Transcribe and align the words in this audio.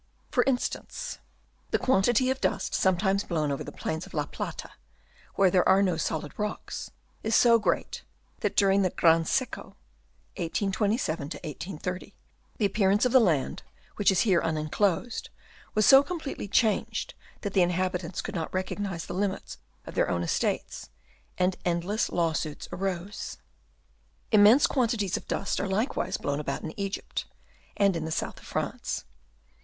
For 0.31 0.43
instance, 0.47 1.19
the 1.69 1.77
quantity 1.77 2.31
of 2.31 2.41
dust 2.41 2.73
sometimes 2.73 3.23
blown 3.23 3.51
over 3.51 3.63
the 3.63 3.71
plains 3.71 4.07
of 4.07 4.15
La 4.15 4.25
Plata, 4.25 4.71
where 5.35 5.51
there 5.51 5.69
are 5.69 5.83
no 5.83 5.95
solid 5.95 6.33
rocks, 6.39 6.89
is 7.21 7.35
so 7.35 7.59
great, 7.59 8.01
that 8.39 8.55
during 8.55 8.81
the" 8.81 8.89
gran 8.99 9.25
seco," 9.25 9.75
1827 10.37 11.29
to 11.29 11.37
1830, 11.37 12.15
the 12.57 12.65
appearance 12.65 13.05
of 13.05 13.11
the 13.11 13.19
land, 13.19 13.61
which 13.97 14.09
is 14.11 14.21
here 14.21 14.41
unenclosed, 14.41 15.29
was 15.75 15.85
so 15.85 16.01
completely 16.01 16.47
changed 16.47 17.13
that 17.41 17.53
the 17.53 17.61
inhabitants 17.61 18.23
could 18.23 18.33
not 18.33 18.51
recognise 18.51 19.05
the 19.05 19.13
limits 19.13 19.59
of 19.85 19.93
their 19.93 20.09
own 20.09 20.23
estates, 20.23 20.89
and 21.37 21.57
endless 21.63 22.09
law 22.09 22.33
suits 22.33 22.67
arose. 22.71 23.37
Immense 24.31 24.65
quantities 24.65 25.15
of 25.15 25.27
dust 25.27 25.59
are 25.59 25.67
likewise 25.69 26.17
blown 26.17 26.39
about 26.39 26.63
in 26.63 26.73
Egypt 26.79 27.25
and 27.77 27.95
in 27.95 28.03
the 28.05 28.11
Chap. 28.11 28.39
V. 28.39 28.39
AND 28.39 28.39
DENUDATION. 28.39 28.39
239 28.39 28.39
south 28.39 28.39
of 28.41 28.47
France. 28.47 29.05